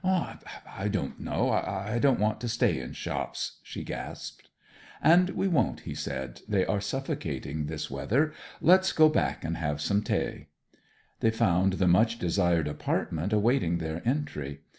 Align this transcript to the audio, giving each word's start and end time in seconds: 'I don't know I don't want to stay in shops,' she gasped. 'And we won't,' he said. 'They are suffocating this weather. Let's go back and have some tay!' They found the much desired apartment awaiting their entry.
'I 0.03 0.87
don't 0.89 1.19
know 1.19 1.51
I 1.51 1.99
don't 1.99 2.19
want 2.19 2.41
to 2.41 2.47
stay 2.49 2.79
in 2.79 2.93
shops,' 2.93 3.59
she 3.61 3.83
gasped. 3.83 4.49
'And 4.99 5.29
we 5.29 5.47
won't,' 5.47 5.81
he 5.81 5.93
said. 5.93 6.41
'They 6.47 6.65
are 6.65 6.81
suffocating 6.81 7.67
this 7.67 7.91
weather. 7.91 8.33
Let's 8.61 8.93
go 8.93 9.09
back 9.09 9.45
and 9.45 9.57
have 9.57 9.79
some 9.79 10.01
tay!' 10.01 10.47
They 11.19 11.29
found 11.29 11.73
the 11.73 11.87
much 11.87 12.17
desired 12.17 12.67
apartment 12.67 13.31
awaiting 13.31 13.77
their 13.77 14.01
entry. 14.03 14.61